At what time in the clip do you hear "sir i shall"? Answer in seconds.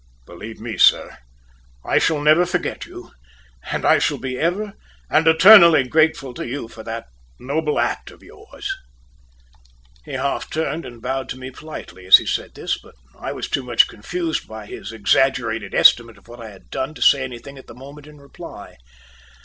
0.79-2.19